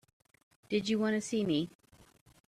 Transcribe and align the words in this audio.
Did 0.67 0.89
you 0.89 0.97
want 0.97 1.13
to 1.13 1.21
see 1.21 1.45
me? 1.45 1.69